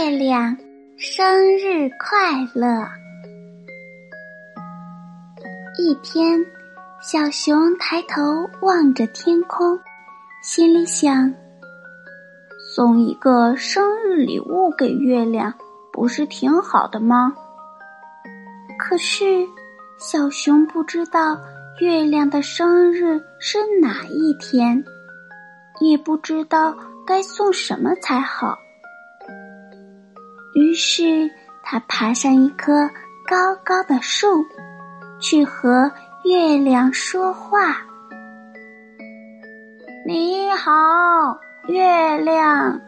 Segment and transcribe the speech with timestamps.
[0.00, 0.56] 月亮，
[0.96, 2.88] 生日快乐！
[5.76, 6.42] 一天，
[7.02, 9.78] 小熊抬头望着天空，
[10.42, 11.30] 心里想：
[12.74, 15.52] 送一个生日礼物给月亮，
[15.92, 17.34] 不是挺好的吗？
[18.78, 19.46] 可是，
[19.98, 21.38] 小熊不知道
[21.78, 24.82] 月亮的生日是哪一天，
[25.78, 26.74] 也不知道
[27.06, 28.56] 该送什么才好。
[30.54, 31.30] 于是，
[31.62, 32.88] 他爬上一棵
[33.26, 34.44] 高高的树，
[35.20, 35.90] 去和
[36.24, 37.76] 月亮说话。
[40.06, 40.72] “你好，
[41.68, 42.80] 月亮！”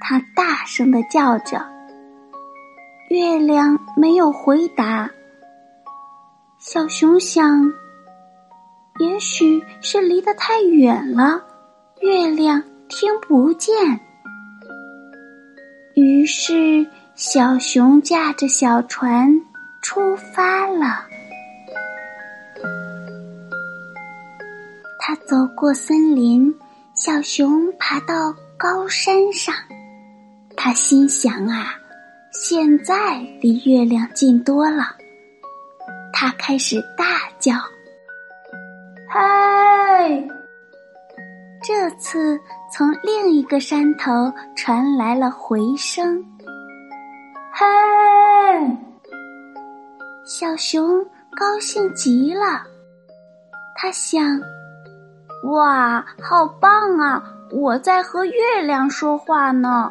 [0.00, 1.66] 他大声的叫着。
[3.10, 5.10] 月亮没有回答。
[6.58, 7.72] 小熊想，
[8.98, 11.42] 也许是离得太远了，
[12.00, 13.74] 月亮听不见。
[16.00, 19.28] 于是，小熊驾着小船
[19.82, 21.04] 出发了。
[25.00, 26.54] 他走过森林，
[26.94, 29.52] 小熊爬到高山上。
[30.56, 31.74] 他心想啊，
[32.30, 34.94] 现在离月亮近多了。
[36.12, 37.54] 他开始大叫
[41.60, 42.38] ：“这次
[42.72, 46.24] 从另一个山头传来了回声。
[47.52, 47.66] 嘿，
[50.24, 51.04] 小熊
[51.36, 52.62] 高兴极了，
[53.76, 54.40] 他想：
[55.44, 57.22] 哇，好棒啊！
[57.50, 59.90] 我在和月亮说话呢。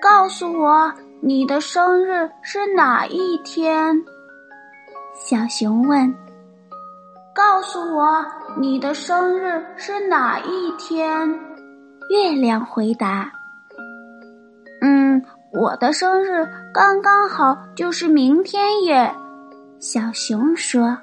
[0.00, 4.02] 告诉我，你的生日是哪一天？
[5.14, 6.25] 小熊问。
[7.36, 8.24] 告诉我，
[8.56, 11.28] 你的生日是哪一天？
[12.08, 13.30] 月亮回答
[14.80, 19.14] ：“嗯，我的生日刚刚好就是明天耶。”
[19.78, 20.96] 小熊说：“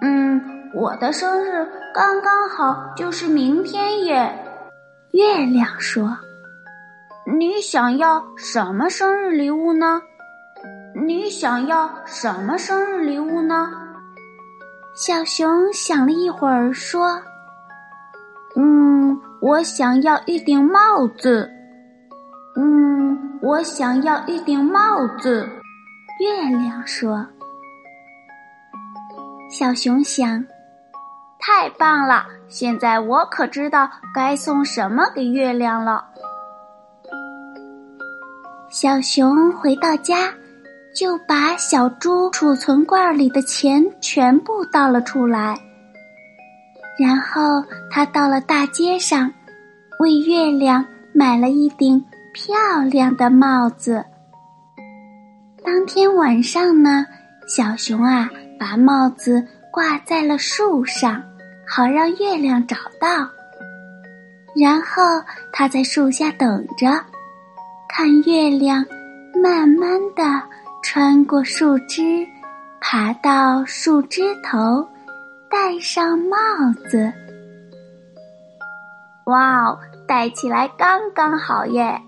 [0.00, 0.40] 嗯，
[0.72, 4.34] 我的生日刚刚好就是明天耶。”
[5.12, 6.16] 月亮说
[7.38, 10.00] ：“你想要什么生日礼物呢？
[10.94, 13.70] 你想要什么生日礼物呢？”
[15.00, 17.22] 小熊想了一会儿，说
[18.56, 21.48] ：“嗯，我想要一顶帽子。
[22.56, 25.48] 嗯，我想要一顶帽子。”
[26.20, 27.24] 月亮说
[29.48, 30.44] ：“小熊想，
[31.38, 32.26] 太棒了！
[32.48, 36.08] 现在我可知道该送什么给月亮了。”
[38.68, 40.34] 小熊回到家。
[40.94, 45.56] 就把小猪储存罐里的钱全部倒了出来，
[46.98, 49.32] 然后他到了大街上，
[50.00, 52.56] 为月亮买了一顶漂
[52.90, 54.04] 亮的帽子。
[55.64, 57.06] 当天晚上呢，
[57.46, 58.28] 小熊啊
[58.58, 61.22] 把帽子挂在了树上，
[61.66, 63.28] 好让月亮找到。
[64.56, 65.02] 然后
[65.52, 66.90] 他在树下等着，
[67.88, 68.84] 看月亮
[69.40, 70.42] 慢慢的。
[70.82, 72.26] 穿过树枝，
[72.80, 74.86] 爬到树枝头，
[75.50, 76.36] 戴上帽
[76.88, 77.12] 子。
[79.26, 82.00] 哇哦，戴起来刚刚好耶！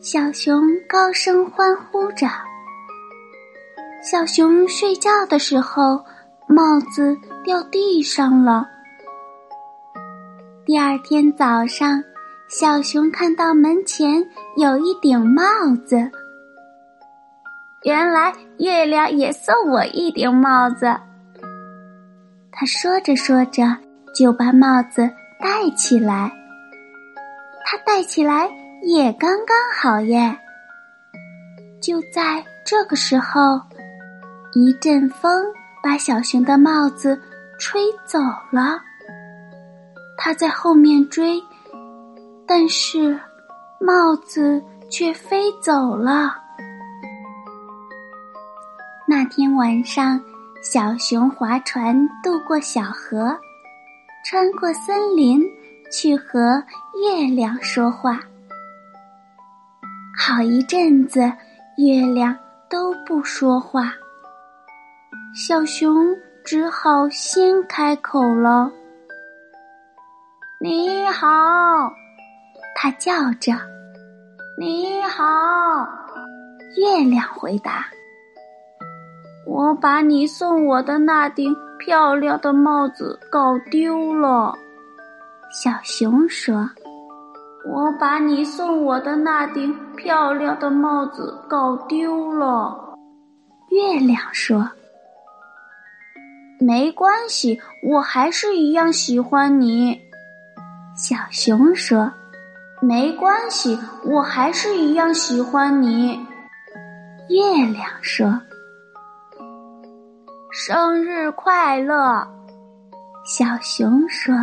[0.00, 2.26] 小熊高声欢呼着。
[4.02, 6.02] 小熊睡觉的时候，
[6.48, 8.66] 帽子掉地上了。
[10.64, 12.02] 第二天早上，
[12.48, 14.26] 小熊看到门前
[14.56, 15.42] 有一顶帽
[15.86, 16.10] 子。
[17.82, 20.94] 原来月亮也送我一顶帽子。
[22.52, 23.62] 他说着说着，
[24.14, 25.10] 就把帽子
[25.40, 26.30] 戴起来。
[27.64, 28.50] 他戴起来
[28.82, 30.36] 也刚刚好耶。
[31.80, 33.58] 就在这个时候，
[34.52, 35.46] 一阵风
[35.82, 37.18] 把小熊的帽子
[37.58, 38.18] 吹走
[38.52, 38.78] 了。
[40.18, 41.42] 他在后面追，
[42.46, 43.18] 但是
[43.80, 46.39] 帽子却飞走了。
[49.10, 50.20] 那天晚上，
[50.62, 53.36] 小熊划船渡过小河，
[54.24, 55.42] 穿过森林，
[55.90, 56.62] 去和
[57.02, 58.20] 月亮说话。
[60.16, 61.22] 好一阵子，
[61.76, 63.92] 月亮都不说话，
[65.34, 68.70] 小熊只好先开口了
[70.62, 71.26] ：“你好。”
[72.80, 73.54] 他叫着
[74.56, 75.24] ：“你好。”
[76.78, 77.86] 月亮回答
[79.52, 84.54] ：“我把你送我的那顶漂亮的帽子搞丢了。”
[85.50, 86.70] 小熊说
[87.66, 92.94] ：“我把你送我的那顶漂亮的帽子搞丢了。”
[93.70, 94.70] 月亮说
[96.60, 100.00] ：“没关系，我还是一样喜欢你。”
[100.94, 102.12] 小熊说
[102.80, 106.24] ：“没关系，我还是一样喜欢你。”
[107.28, 108.40] 月亮说
[110.52, 112.26] ：“生日快乐！”
[113.24, 114.34] 小熊说：“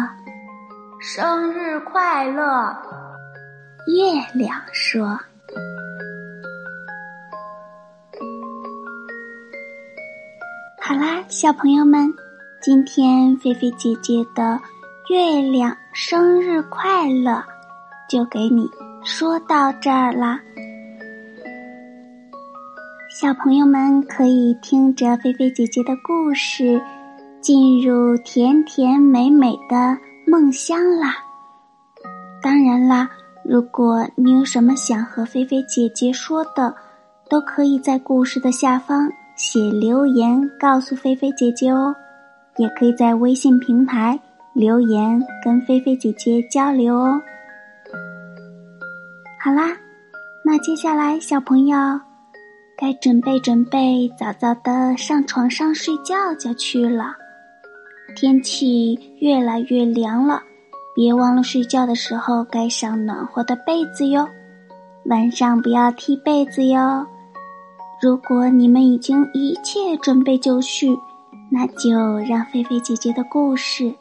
[1.02, 2.74] 生日快乐！”
[3.88, 5.06] 月亮说
[10.80, 12.14] ：“好啦，小朋友们，
[12.62, 14.58] 今天菲菲姐姐的
[15.10, 17.44] 月亮生日快乐
[18.10, 18.70] 就给你
[19.04, 20.40] 说到这儿啦。”
[23.20, 26.80] 小朋友们可以听着菲菲姐姐的故事，
[27.42, 29.98] 进入甜甜美美的
[30.28, 31.16] 梦乡啦。
[32.44, 33.10] 当然啦，
[33.44, 36.72] 如果你有什么想和菲菲姐姐说的，
[37.28, 41.96] 都可以在故事的下方写留言告诉菲菲姐姐哦。
[42.58, 44.20] 也可以在微信平台
[44.54, 47.20] 留言跟菲菲姐姐交流哦。
[49.40, 49.76] 好啦，
[50.46, 51.78] 那接下来小朋友。
[52.80, 57.06] 该准备准备，早早的上床上睡觉就去了。
[58.16, 60.44] 天气越来越凉了，
[60.96, 64.30] 别忘了睡觉的时候盖上暖和的被子哟。
[65.06, 67.04] 晚上不要踢被子哟。
[68.00, 70.96] 如果你们已经一切准备就绪，
[71.50, 71.90] 那就
[72.30, 73.92] 让菲菲姐姐的故事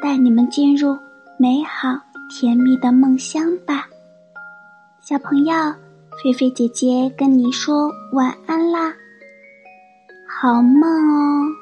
[0.00, 0.96] 带你们进入
[1.36, 1.98] 美好
[2.30, 3.88] 甜蜜的梦乡吧，
[5.02, 5.54] 小朋友。
[6.22, 8.92] 菲菲姐姐跟你说晚安啦，
[10.28, 11.59] 好梦哦。